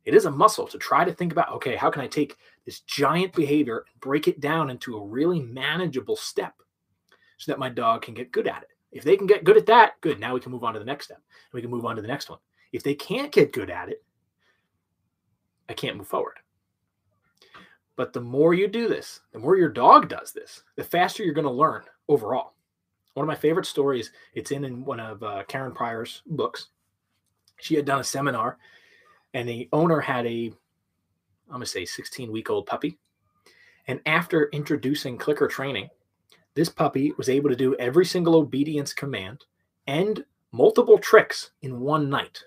It 0.08 0.14
is 0.14 0.24
a 0.24 0.30
muscle 0.30 0.66
to 0.68 0.78
try 0.78 1.04
to 1.04 1.12
think 1.12 1.32
about 1.32 1.52
okay, 1.52 1.76
how 1.76 1.90
can 1.90 2.00
I 2.00 2.06
take 2.06 2.38
this 2.64 2.80
giant 2.80 3.34
behavior 3.34 3.84
and 3.92 4.00
break 4.00 4.26
it 4.26 4.40
down 4.40 4.70
into 4.70 4.96
a 4.96 5.04
really 5.04 5.38
manageable 5.38 6.16
step 6.16 6.54
so 7.36 7.52
that 7.52 7.58
my 7.58 7.68
dog 7.68 8.00
can 8.00 8.14
get 8.14 8.32
good 8.32 8.48
at 8.48 8.62
it? 8.62 8.70
If 8.90 9.04
they 9.04 9.18
can 9.18 9.26
get 9.26 9.44
good 9.44 9.58
at 9.58 9.66
that, 9.66 10.00
good. 10.00 10.18
Now 10.18 10.32
we 10.32 10.40
can 10.40 10.50
move 10.50 10.64
on 10.64 10.72
to 10.72 10.78
the 10.78 10.86
next 10.86 11.04
step. 11.04 11.20
We 11.52 11.60
can 11.60 11.70
move 11.70 11.84
on 11.84 11.94
to 11.94 12.00
the 12.00 12.08
next 12.08 12.30
one. 12.30 12.38
If 12.72 12.82
they 12.82 12.94
can't 12.94 13.30
get 13.30 13.52
good 13.52 13.68
at 13.68 13.90
it, 13.90 14.02
I 15.68 15.74
can't 15.74 15.98
move 15.98 16.08
forward. 16.08 16.38
But 17.94 18.14
the 18.14 18.22
more 18.22 18.54
you 18.54 18.66
do 18.66 18.88
this, 18.88 19.20
the 19.32 19.38
more 19.38 19.58
your 19.58 19.68
dog 19.68 20.08
does 20.08 20.32
this, 20.32 20.62
the 20.76 20.84
faster 20.84 21.22
you're 21.22 21.34
going 21.34 21.44
to 21.44 21.50
learn 21.50 21.82
overall 22.08 22.54
One 23.12 23.24
of 23.24 23.28
my 23.28 23.34
favorite 23.34 23.66
stories, 23.66 24.10
it's 24.32 24.52
in, 24.52 24.64
in 24.64 24.86
one 24.86 25.00
of 25.00 25.22
uh, 25.22 25.42
Karen 25.48 25.72
Pryor's 25.72 26.22
books. 26.24 26.68
She 27.60 27.74
had 27.74 27.84
done 27.84 28.00
a 28.00 28.04
seminar, 28.04 28.56
and 29.34 29.48
the 29.48 29.68
owner 29.72 30.00
had 30.00 30.26
a, 30.26 30.52
I'm 31.48 31.52
going 31.52 31.62
to 31.62 31.66
say 31.66 31.84
16 31.84 32.30
week 32.30 32.50
old 32.50 32.66
puppy. 32.66 32.98
And 33.86 34.00
after 34.06 34.50
introducing 34.50 35.16
clicker 35.16 35.48
training, 35.48 35.88
this 36.54 36.68
puppy 36.68 37.12
was 37.16 37.28
able 37.28 37.48
to 37.50 37.56
do 37.56 37.74
every 37.76 38.04
single 38.04 38.34
obedience 38.34 38.92
command 38.92 39.44
and 39.86 40.24
multiple 40.52 40.98
tricks 40.98 41.50
in 41.62 41.80
one 41.80 42.10
night. 42.10 42.42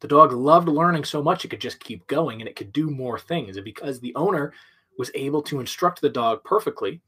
The 0.00 0.08
dog 0.08 0.32
loved 0.32 0.68
learning 0.68 1.04
so 1.04 1.22
much 1.22 1.44
it 1.44 1.48
could 1.48 1.60
just 1.60 1.80
keep 1.80 2.06
going 2.06 2.40
and 2.40 2.48
it 2.48 2.56
could 2.56 2.72
do 2.72 2.90
more 2.90 3.18
things. 3.18 3.56
And 3.56 3.64
because 3.64 3.98
the 3.98 4.14
owner 4.14 4.52
was 4.98 5.10
able 5.14 5.42
to 5.42 5.60
instruct 5.60 6.00
the 6.00 6.08
dog 6.08 6.44
perfectly, 6.44 7.00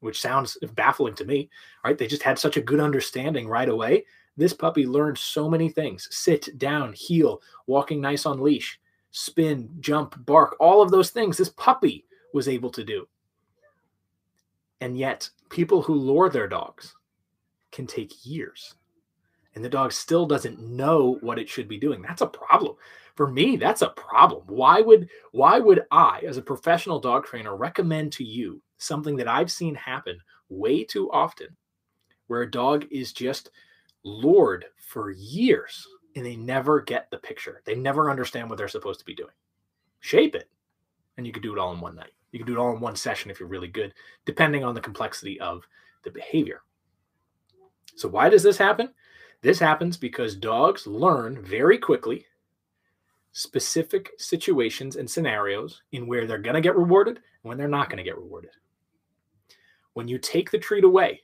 which 0.00 0.20
sounds 0.20 0.56
baffling 0.74 1.14
to 1.16 1.24
me, 1.24 1.50
right? 1.84 1.98
They 1.98 2.06
just 2.06 2.22
had 2.22 2.38
such 2.38 2.56
a 2.56 2.62
good 2.62 2.80
understanding 2.80 3.48
right 3.48 3.68
away. 3.68 4.06
This 4.38 4.54
puppy 4.54 4.86
learned 4.86 5.18
so 5.18 5.50
many 5.50 5.68
things. 5.68 6.08
Sit, 6.12 6.56
down, 6.58 6.92
heel, 6.92 7.42
walking 7.66 8.00
nice 8.00 8.24
on 8.24 8.40
leash, 8.40 8.80
spin, 9.10 9.68
jump, 9.80 10.14
bark, 10.24 10.56
all 10.60 10.80
of 10.80 10.92
those 10.92 11.10
things 11.10 11.36
this 11.36 11.48
puppy 11.50 12.06
was 12.32 12.46
able 12.46 12.70
to 12.70 12.84
do. 12.84 13.08
And 14.80 14.96
yet, 14.96 15.28
people 15.50 15.82
who 15.82 15.94
lure 15.94 16.30
their 16.30 16.46
dogs 16.46 16.94
can 17.72 17.88
take 17.88 18.24
years. 18.24 18.76
And 19.56 19.64
the 19.64 19.68
dog 19.68 19.92
still 19.92 20.24
doesn't 20.24 20.60
know 20.60 21.18
what 21.20 21.40
it 21.40 21.48
should 21.48 21.66
be 21.66 21.78
doing. 21.78 22.00
That's 22.00 22.22
a 22.22 22.26
problem. 22.28 22.76
For 23.16 23.26
me 23.26 23.56
that's 23.56 23.82
a 23.82 23.88
problem. 23.88 24.44
Why 24.46 24.80
would 24.80 25.08
why 25.32 25.58
would 25.58 25.84
i 25.90 26.22
as 26.24 26.36
a 26.36 26.42
professional 26.42 27.00
dog 27.00 27.26
trainer 27.26 27.56
recommend 27.56 28.12
to 28.12 28.24
you 28.24 28.62
something 28.76 29.16
that 29.16 29.26
i've 29.26 29.50
seen 29.50 29.74
happen 29.74 30.16
way 30.48 30.84
too 30.84 31.10
often 31.10 31.48
where 32.28 32.42
a 32.42 32.50
dog 32.50 32.86
is 32.92 33.12
just 33.12 33.50
lured 34.04 34.66
for 34.76 35.10
years 35.10 35.86
and 36.16 36.24
they 36.24 36.36
never 36.36 36.80
get 36.80 37.10
the 37.10 37.18
picture. 37.18 37.62
They 37.64 37.74
never 37.74 38.10
understand 38.10 38.48
what 38.48 38.58
they're 38.58 38.68
supposed 38.68 39.00
to 39.00 39.06
be 39.06 39.14
doing. 39.14 39.32
Shape 40.00 40.34
it 40.34 40.48
and 41.16 41.26
you 41.26 41.32
could 41.32 41.42
do 41.42 41.52
it 41.52 41.58
all 41.58 41.72
in 41.72 41.80
one 41.80 41.96
night. 41.96 42.12
You 42.32 42.38
can 42.38 42.46
do 42.46 42.54
it 42.54 42.58
all 42.58 42.74
in 42.74 42.80
one 42.80 42.96
session 42.96 43.30
if 43.30 43.40
you're 43.40 43.48
really 43.48 43.68
good 43.68 43.94
depending 44.24 44.64
on 44.64 44.74
the 44.74 44.80
complexity 44.80 45.40
of 45.40 45.66
the 46.04 46.10
behavior. 46.10 46.62
So 47.96 48.08
why 48.08 48.28
does 48.28 48.42
this 48.42 48.58
happen? 48.58 48.90
This 49.42 49.58
happens 49.58 49.96
because 49.96 50.36
dogs 50.36 50.86
learn 50.86 51.42
very 51.42 51.78
quickly 51.78 52.26
specific 53.32 54.10
situations 54.18 54.96
and 54.96 55.08
scenarios 55.08 55.82
in 55.92 56.06
where 56.06 56.26
they're 56.26 56.38
going 56.38 56.54
to 56.54 56.60
get 56.60 56.76
rewarded 56.76 57.16
and 57.16 57.48
when 57.48 57.58
they're 57.58 57.68
not 57.68 57.88
going 57.88 57.98
to 57.98 58.02
get 58.08 58.18
rewarded. 58.18 58.50
When 59.92 60.08
you 60.08 60.18
take 60.18 60.50
the 60.50 60.58
treat 60.58 60.84
away, 60.84 61.20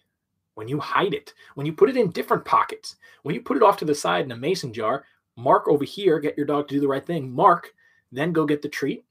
when 0.55 0.69
you 0.69 0.79
hide 0.79 1.15
it, 1.15 1.35
when 1.55 1.67
you 1.67 1.73
put 1.73 1.89
it 1.89 1.97
in 1.97 2.11
different 2.11 2.45
pockets, 2.45 2.97
when 3.23 3.35
you 3.35 3.41
put 3.41 3.57
it 3.57 3.63
off 3.63 3.77
to 3.79 3.85
the 3.85 3.95
side 3.95 4.25
in 4.25 4.33
a 4.33 4.37
mason 4.37 4.73
jar, 4.73 5.05
mark 5.37 5.69
over 5.69 5.85
here, 5.85 6.21
get 6.21 6.37
your 6.37 6.47
dog 6.47 6.69
to 6.69 6.75
do 6.75 6.81
the 6.81 6.89
right 6.89 7.05
thing, 7.05 7.31
mark, 7.31 7.73
then 8.13 8.33
go 8.33 8.47
get 8.47 8.63
the 8.63 8.69
treat. 8.69 9.05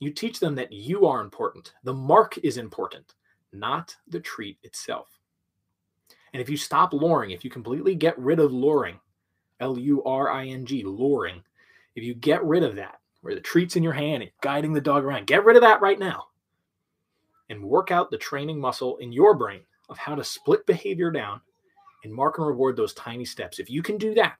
You 0.00 0.10
teach 0.10 0.40
them 0.40 0.54
that 0.56 0.72
you 0.72 1.06
are 1.06 1.20
important. 1.20 1.74
The 1.84 1.94
mark 1.94 2.38
is 2.38 2.56
important, 2.56 3.14
not 3.52 3.94
the 4.08 4.20
treat 4.20 4.58
itself. 4.62 5.08
And 6.32 6.40
if 6.40 6.48
you 6.48 6.56
stop 6.56 6.92
luring, 6.92 7.30
if 7.30 7.44
you 7.44 7.50
completely 7.50 7.94
get 7.94 8.18
rid 8.18 8.40
of 8.40 8.52
luring, 8.52 8.98
L 9.60 9.78
U 9.78 10.02
R 10.04 10.30
I 10.30 10.46
N 10.46 10.64
G, 10.64 10.82
luring, 10.84 11.42
if 11.94 12.02
you 12.02 12.14
get 12.14 12.42
rid 12.44 12.62
of 12.62 12.76
that, 12.76 13.00
where 13.20 13.34
the 13.34 13.40
treat's 13.40 13.76
in 13.76 13.82
your 13.82 13.92
hand 13.92 14.22
and 14.22 14.32
guiding 14.40 14.72
the 14.72 14.80
dog 14.80 15.04
around, 15.04 15.26
get 15.26 15.44
rid 15.44 15.56
of 15.56 15.62
that 15.62 15.82
right 15.82 15.98
now 15.98 16.28
and 17.50 17.62
work 17.62 17.90
out 17.90 18.10
the 18.10 18.16
training 18.16 18.58
muscle 18.58 18.96
in 18.98 19.12
your 19.12 19.34
brain 19.34 19.60
of 19.90 19.98
how 19.98 20.14
to 20.14 20.24
split 20.24 20.64
behavior 20.66 21.10
down 21.10 21.40
and 22.04 22.14
mark 22.14 22.38
and 22.38 22.46
reward 22.46 22.76
those 22.76 22.94
tiny 22.94 23.24
steps. 23.24 23.58
If 23.58 23.68
you 23.68 23.82
can 23.82 23.98
do 23.98 24.14
that, 24.14 24.38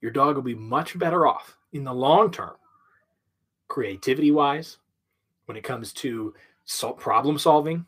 your 0.00 0.10
dog 0.10 0.34
will 0.36 0.42
be 0.42 0.54
much 0.54 0.98
better 0.98 1.26
off 1.26 1.56
in 1.72 1.84
the 1.84 1.94
long 1.94 2.30
term, 2.30 2.56
creativity 3.68 4.30
wise, 4.30 4.76
when 5.46 5.56
it 5.56 5.64
comes 5.64 5.92
to 5.94 6.34
problem 6.98 7.38
solving, 7.38 7.86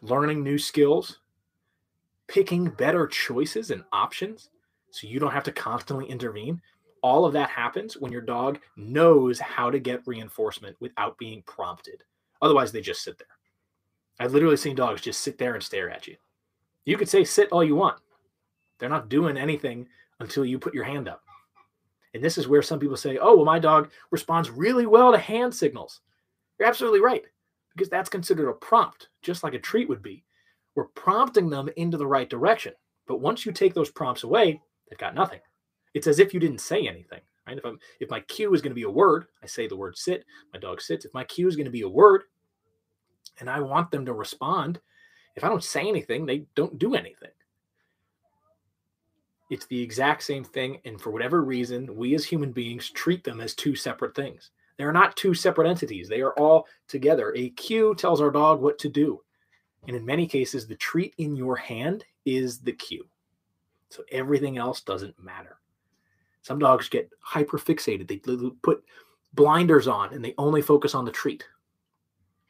learning 0.00 0.42
new 0.42 0.58
skills, 0.58 1.18
picking 2.28 2.66
better 2.66 3.06
choices 3.06 3.70
and 3.70 3.84
options 3.92 4.50
so 4.90 5.06
you 5.06 5.20
don't 5.20 5.32
have 5.32 5.44
to 5.44 5.52
constantly 5.52 6.06
intervene. 6.06 6.60
All 7.02 7.24
of 7.24 7.32
that 7.32 7.50
happens 7.50 7.96
when 7.96 8.12
your 8.12 8.20
dog 8.20 8.60
knows 8.76 9.38
how 9.40 9.70
to 9.70 9.78
get 9.78 10.06
reinforcement 10.06 10.76
without 10.80 11.18
being 11.18 11.42
prompted. 11.42 12.04
Otherwise, 12.40 12.72
they 12.72 12.80
just 12.80 13.02
sit 13.02 13.18
there. 13.18 13.26
I've 14.18 14.32
literally 14.32 14.56
seen 14.56 14.76
dogs 14.76 15.00
just 15.00 15.20
sit 15.20 15.38
there 15.38 15.54
and 15.54 15.62
stare 15.62 15.90
at 15.90 16.06
you. 16.06 16.16
You 16.84 16.96
could 16.96 17.08
say 17.08 17.24
sit 17.24 17.50
all 17.50 17.64
you 17.64 17.76
want. 17.76 17.98
They're 18.78 18.88
not 18.88 19.08
doing 19.08 19.36
anything 19.36 19.86
until 20.20 20.44
you 20.44 20.58
put 20.58 20.74
your 20.74 20.84
hand 20.84 21.08
up. 21.08 21.22
And 22.14 22.22
this 22.22 22.36
is 22.36 22.48
where 22.48 22.62
some 22.62 22.78
people 22.78 22.96
say, 22.96 23.18
oh, 23.18 23.36
well, 23.36 23.44
my 23.44 23.58
dog 23.58 23.90
responds 24.10 24.50
really 24.50 24.86
well 24.86 25.12
to 25.12 25.18
hand 25.18 25.54
signals. 25.54 26.00
You're 26.58 26.68
absolutely 26.68 27.00
right, 27.00 27.22
because 27.74 27.88
that's 27.88 28.10
considered 28.10 28.48
a 28.48 28.52
prompt, 28.52 29.08
just 29.22 29.42
like 29.42 29.54
a 29.54 29.58
treat 29.58 29.88
would 29.88 30.02
be 30.02 30.24
we're 30.74 30.84
prompting 30.84 31.50
them 31.50 31.68
into 31.76 31.96
the 31.96 32.06
right 32.06 32.28
direction. 32.28 32.72
But 33.06 33.20
once 33.20 33.44
you 33.44 33.52
take 33.52 33.74
those 33.74 33.90
prompts 33.90 34.22
away, 34.22 34.60
they've 34.88 34.98
got 34.98 35.14
nothing. 35.14 35.40
It's 35.94 36.06
as 36.06 36.18
if 36.18 36.32
you 36.32 36.40
didn't 36.40 36.60
say 36.60 36.86
anything. 36.88 37.20
Right? 37.46 37.58
If 37.58 37.64
I'm 37.64 37.78
if 38.00 38.08
my 38.08 38.20
cue 38.20 38.54
is 38.54 38.62
going 38.62 38.70
to 38.70 38.76
be 38.76 38.84
a 38.84 38.90
word, 38.90 39.26
I 39.42 39.46
say 39.46 39.66
the 39.66 39.76
word 39.76 39.96
sit, 39.96 40.24
my 40.52 40.60
dog 40.60 40.80
sits. 40.80 41.04
If 41.04 41.12
my 41.12 41.24
cue 41.24 41.48
is 41.48 41.56
going 41.56 41.66
to 41.66 41.72
be 41.72 41.82
a 41.82 41.88
word 41.88 42.24
and 43.40 43.48
I 43.48 43.60
want 43.60 43.90
them 43.90 44.06
to 44.06 44.12
respond, 44.12 44.80
if 45.36 45.44
I 45.44 45.48
don't 45.48 45.64
say 45.64 45.88
anything, 45.88 46.26
they 46.26 46.44
don't 46.54 46.78
do 46.78 46.94
anything. 46.94 47.30
It's 49.50 49.66
the 49.66 49.82
exact 49.82 50.22
same 50.22 50.44
thing. 50.44 50.80
And 50.84 51.00
for 51.00 51.10
whatever 51.10 51.42
reason, 51.42 51.94
we 51.94 52.14
as 52.14 52.24
human 52.24 52.52
beings 52.52 52.90
treat 52.90 53.22
them 53.24 53.40
as 53.40 53.54
two 53.54 53.74
separate 53.74 54.14
things. 54.14 54.50
They 54.78 54.84
are 54.84 54.92
not 54.92 55.16
two 55.16 55.34
separate 55.34 55.68
entities, 55.68 56.08
they 56.08 56.22
are 56.22 56.32
all 56.38 56.66
together. 56.88 57.34
A 57.36 57.50
cue 57.50 57.94
tells 57.94 58.20
our 58.20 58.30
dog 58.30 58.60
what 58.60 58.78
to 58.80 58.88
do. 58.88 59.22
And 59.86 59.96
in 59.96 60.06
many 60.06 60.26
cases, 60.26 60.66
the 60.66 60.76
treat 60.76 61.14
in 61.18 61.36
your 61.36 61.56
hand 61.56 62.04
is 62.24 62.60
the 62.60 62.72
cue. 62.72 63.06
So 63.90 64.04
everything 64.10 64.56
else 64.56 64.80
doesn't 64.80 65.22
matter. 65.22 65.58
Some 66.40 66.58
dogs 66.58 66.88
get 66.88 67.10
hyper 67.20 67.58
fixated. 67.58 68.08
They 68.08 68.20
put 68.62 68.82
blinders 69.34 69.86
on 69.86 70.14
and 70.14 70.24
they 70.24 70.34
only 70.38 70.62
focus 70.62 70.94
on 70.94 71.04
the 71.04 71.10
treat. 71.10 71.44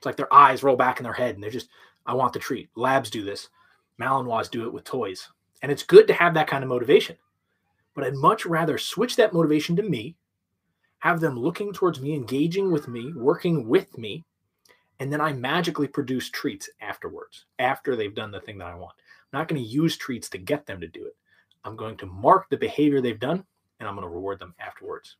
It's 0.03 0.07
like 0.07 0.17
their 0.17 0.35
eyes 0.35 0.65
roll 0.65 0.75
back 0.75 0.99
in 0.99 1.05
their 1.05 1.13
head 1.13 1.37
and 1.37 1.45
they're 1.45 1.49
just, 1.49 1.69
I 2.07 2.15
want 2.15 2.33
the 2.33 2.41
treat. 2.41 2.69
Labs 2.75 3.09
do 3.09 3.23
this. 3.23 3.51
Malinois 4.01 4.51
do 4.51 4.67
it 4.67 4.73
with 4.73 4.83
toys. 4.83 5.29
And 5.63 5.71
it's 5.71 5.85
good 5.85 6.09
to 6.09 6.15
have 6.15 6.35
that 6.35 6.49
kind 6.49 6.65
of 6.65 6.69
motivation. 6.69 7.15
But 7.95 8.03
I'd 8.03 8.17
much 8.17 8.45
rather 8.45 8.79
switch 8.79 9.15
that 9.15 9.33
motivation 9.33 9.77
to 9.77 9.85
me, 9.85 10.17
have 10.99 11.21
them 11.21 11.39
looking 11.39 11.73
towards 11.73 12.01
me, 12.01 12.17
engaging 12.17 12.73
with 12.73 12.89
me, 12.89 13.13
working 13.15 13.69
with 13.69 13.97
me, 13.97 14.25
and 14.99 15.13
then 15.13 15.21
I 15.21 15.35
magically 15.35 15.87
produce 15.87 16.31
treats 16.31 16.69
afterwards, 16.81 17.45
after 17.61 17.95
they've 17.95 18.13
done 18.13 18.33
the 18.33 18.41
thing 18.41 18.59
that 18.59 18.67
I 18.67 18.75
want. 18.75 18.95
I'm 19.33 19.39
not 19.39 19.47
going 19.47 19.63
to 19.63 19.69
use 19.69 19.97
treats 19.97 20.29
to 20.31 20.39
get 20.39 20.67
them 20.67 20.81
to 20.81 20.89
do 20.89 21.07
it. 21.07 21.15
I'm 21.63 21.77
going 21.77 21.97
to 21.99 22.07
mark 22.07 22.51
the 22.51 22.57
behavior 22.57 23.01
they've 23.01 23.21
done 23.21 23.45
and 23.79 23.89
I'm 23.89 23.95
going 23.95 24.09
to 24.09 24.13
reward 24.13 24.41
them 24.41 24.57
afterwards. 24.59 25.17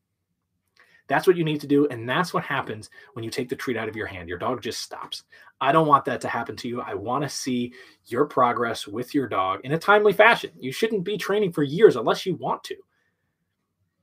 That's 1.09 1.27
what 1.27 1.37
you 1.37 1.45
need 1.45 1.61
to 1.61 1.67
do. 1.67 1.87
And 1.89 2.09
that's 2.09 2.33
what 2.33 2.45
happens 2.45 2.91
when 3.13 3.25
you 3.25 3.31
take 3.31 3.49
the 3.49 3.57
treat 3.57 3.77
out 3.77 3.89
of 3.89 3.97
your 3.97 4.07
hand. 4.07 4.29
Your 4.29 4.39
dog 4.39 4.63
just 4.63 4.81
stops. 4.81 5.25
I 5.61 5.73
don't 5.73 5.87
want 5.87 6.05
that 6.07 6.21
to 6.23 6.29
happen 6.29 6.57
to 6.57 6.69
you. 6.69 6.81
I 6.81 6.95
want 6.95 7.23
to 7.23 7.29
see 7.29 7.73
your 8.07 8.25
progress 8.25 8.87
with 8.87 9.15
your 9.15 9.29
dog 9.29 9.61
in 9.65 9.73
a 9.73 9.79
timely 9.79 10.13
fashion. 10.13 10.51
You 10.59 10.73
shouldn't 10.73 11.05
be 11.05 11.17
training 11.17 11.53
for 11.53 11.63
years 11.63 11.97
unless 11.97 12.25
you 12.25 12.35
want 12.37 12.65
to. 12.65 12.77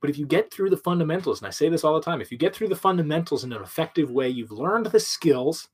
But 0.02 0.10
if 0.10 0.18
you 0.18 0.26
get 0.26 0.52
through 0.52 0.70
the 0.70 0.78
fundamentals, 0.78 1.42
and 1.42 1.48
I 1.48 1.52
say 1.52 1.68
this 1.68 1.84
all 1.84 1.96
the 1.96 2.02
time, 2.02 2.22
if 2.22 2.32
you 2.32 2.38
get 2.38 2.56
through 2.56 2.70
the 2.70 2.76
fundamentals 2.76 3.44
in 3.44 3.52
an 3.52 3.62
effective 3.62 4.10
way, 4.10 4.30
you've 4.30 4.52
learned 4.52 4.86
the 4.88 5.00
skills, 5.00 5.68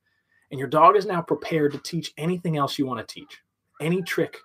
and 0.50 0.58
your 0.58 0.68
dog 0.68 0.96
is 0.96 1.06
now 1.06 1.22
prepared 1.22 1.72
to 1.72 1.78
teach 1.78 2.12
anything 2.16 2.56
else 2.56 2.78
you 2.78 2.86
want 2.86 3.06
to 3.06 3.14
teach, 3.14 3.42
any 3.80 4.02
trick, 4.02 4.38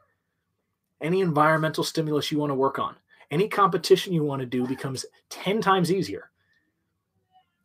any 1.02 1.22
environmental 1.22 1.84
stimulus 1.84 2.32
you 2.32 2.38
want 2.38 2.52
to 2.52 2.56
work 2.56 2.78
on, 2.78 2.96
any 3.32 3.48
competition 3.48 4.14
you 4.14 4.24
want 4.24 4.42
to 4.42 4.46
do 4.46 4.68
becomes 4.68 5.06
10 5.30 5.62
times 5.62 5.92
easier. 5.92 6.31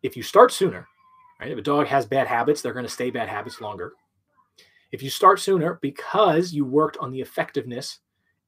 If 0.06 0.16
you 0.16 0.22
start 0.22 0.52
sooner, 0.52 0.86
right? 1.40 1.50
If 1.50 1.58
a 1.58 1.62
dog 1.62 1.86
has 1.88 2.06
bad 2.06 2.26
habits, 2.26 2.62
they're 2.62 2.72
going 2.72 2.86
to 2.86 2.90
stay 2.90 3.10
bad 3.10 3.28
habits 3.28 3.60
longer. 3.60 3.92
If 4.92 5.02
you 5.02 5.10
start 5.10 5.40
sooner 5.40 5.78
because 5.82 6.52
you 6.52 6.64
worked 6.64 6.96
on 6.98 7.10
the 7.10 7.20
effectiveness 7.20 8.00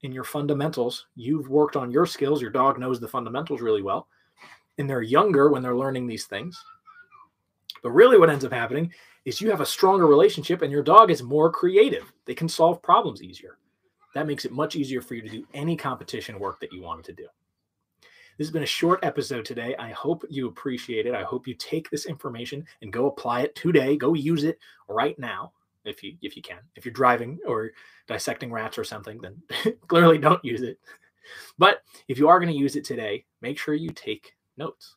in 0.03 0.12
your 0.12 0.25
fundamentals. 0.25 1.07
You've 1.17 1.49
worked 1.49 1.77
on 1.77 1.91
your 1.91 2.07
skills. 2.07 2.41
Your 2.41 2.50
dog 2.50 2.79
knows 2.79 3.00
the 3.00 3.09
fundamentals 3.09 3.61
really 3.61 3.83
well. 3.83 4.07
And 4.79 4.88
they're 4.88 5.03
younger 5.03 5.50
when 5.50 5.62
they're 5.62 5.77
learning 5.77 6.07
these 6.07 6.27
things. 6.27 6.62
But 7.83 7.91
really, 7.91 8.19
what 8.19 8.31
ends 8.31 8.45
up 8.45 8.53
happening 8.53 8.93
is 9.25 9.41
you 9.41 9.50
have 9.50 9.61
a 9.61 9.67
stronger 9.67 10.07
relationship 10.07 10.62
and 10.62 10.73
your 10.73 10.83
dog 10.83 11.11
is 11.11 11.23
more 11.23 11.50
creative. 11.50 12.12
They 12.25 12.35
can 12.35 12.49
solve 12.49 12.83
problems 12.83 13.23
easier. 13.23 13.59
That 14.15 14.27
makes 14.27 14.45
it 14.45 14.53
much 14.53 14.77
easier 14.77 15.03
for 15.03 15.15
you 15.15 15.23
to 15.23 15.29
do 15.29 15.47
any 15.55 15.77
competition 15.77 16.38
work 16.38 16.61
that 16.61 16.73
you 16.73 16.83
wanted 16.83 17.05
to 17.07 17.12
do. 17.12 17.27
This 18.38 18.47
has 18.47 18.52
been 18.52 18.62
a 18.62 18.66
short 18.66 19.00
episode 19.02 19.45
today. 19.45 19.75
I 19.80 19.90
hope 19.90 20.25
you 20.30 20.47
appreciate 20.47 21.07
it. 21.07 21.14
I 21.14 21.25
hope 21.25 21.49
you 21.49 21.54
take 21.54 21.90
this 21.90 22.07
information 22.07 22.64
and 22.83 22.92
go 22.92 23.07
apply 23.07 23.40
it 23.40 23.57
today. 23.57 23.97
Go 23.97 24.14
use 24.14 24.45
it 24.45 24.61
right 24.88 25.18
now 25.18 25.52
if 25.85 26.04
you 26.04 26.16
if 26.23 26.37
you 26.37 26.42
can. 26.42 26.61
If 26.76 26.85
you're 26.85 26.95
driving 26.95 27.40
or 27.45 27.73
dissecting 28.07 28.52
rats 28.52 28.78
or 28.78 28.85
something, 28.85 29.21
then 29.21 29.42
clearly 29.88 30.18
don't 30.18 30.45
use 30.45 30.62
it. 30.62 30.78
But 31.59 31.83
if 32.07 32.16
you 32.16 32.28
are 32.28 32.38
going 32.38 32.52
to 32.52 32.59
use 32.59 32.76
it 32.76 32.85
today, 32.85 33.25
make 33.40 33.59
sure 33.59 33.75
you 33.75 33.90
take 33.90 34.37
notes. 34.57 34.95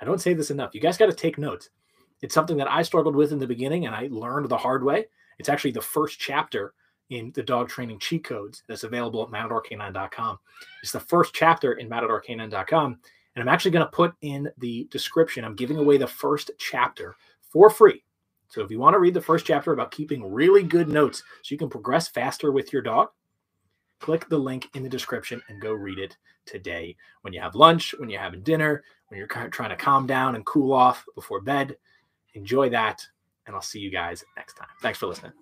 I 0.00 0.04
don't 0.04 0.20
say 0.20 0.32
this 0.32 0.52
enough. 0.52 0.76
You 0.76 0.80
guys 0.80 0.96
got 0.96 1.06
to 1.06 1.12
take 1.12 1.38
notes. 1.38 1.70
It's 2.22 2.34
something 2.34 2.56
that 2.58 2.70
I 2.70 2.82
struggled 2.82 3.16
with 3.16 3.32
in 3.32 3.40
the 3.40 3.48
beginning 3.48 3.86
and 3.86 3.96
I 3.96 4.08
learned 4.12 4.48
the 4.48 4.56
hard 4.56 4.84
way. 4.84 5.06
It's 5.40 5.48
actually 5.48 5.72
the 5.72 5.82
first 5.82 6.20
chapter 6.20 6.72
in 7.10 7.32
the 7.34 7.42
dog 7.42 7.68
training 7.68 7.98
cheat 7.98 8.24
codes 8.24 8.62
that's 8.68 8.84
available 8.84 9.22
at 9.22 9.28
matadorcanine.com. 9.28 10.38
It's 10.82 10.92
the 10.92 11.00
first 11.00 11.34
chapter 11.34 11.74
in 11.74 11.88
matadorcanine.com. 11.88 12.98
And 13.34 13.42
I'm 13.42 13.48
actually 13.48 13.70
going 13.70 13.86
to 13.86 13.90
put 13.90 14.14
in 14.20 14.50
the 14.58 14.88
description, 14.90 15.44
I'm 15.44 15.56
giving 15.56 15.78
away 15.78 15.96
the 15.96 16.06
first 16.06 16.50
chapter 16.58 17.16
for 17.40 17.70
free. 17.70 18.04
So 18.48 18.62
if 18.62 18.70
you 18.70 18.78
want 18.78 18.94
to 18.94 19.00
read 19.00 19.14
the 19.14 19.20
first 19.22 19.46
chapter 19.46 19.72
about 19.72 19.90
keeping 19.90 20.30
really 20.30 20.62
good 20.62 20.88
notes 20.88 21.22
so 21.42 21.52
you 21.52 21.58
can 21.58 21.70
progress 21.70 22.08
faster 22.08 22.52
with 22.52 22.72
your 22.72 22.82
dog, 22.82 23.08
click 24.00 24.28
the 24.28 24.36
link 24.36 24.68
in 24.74 24.82
the 24.82 24.88
description 24.88 25.40
and 25.48 25.62
go 25.62 25.72
read 25.72 25.98
it 25.98 26.16
today. 26.44 26.94
When 27.22 27.32
you 27.32 27.40
have 27.40 27.54
lunch, 27.54 27.94
when 27.98 28.10
you're 28.10 28.20
having 28.20 28.42
dinner, 28.42 28.84
when 29.08 29.16
you're 29.16 29.26
trying 29.26 29.70
to 29.70 29.76
calm 29.76 30.06
down 30.06 30.34
and 30.34 30.44
cool 30.44 30.72
off 30.72 31.04
before 31.14 31.40
bed, 31.40 31.76
enjoy 32.34 32.68
that. 32.70 33.06
And 33.46 33.56
I'll 33.56 33.62
see 33.62 33.80
you 33.80 33.90
guys 33.90 34.24
next 34.36 34.54
time. 34.54 34.68
Thanks 34.82 34.98
for 34.98 35.06
listening. 35.06 35.32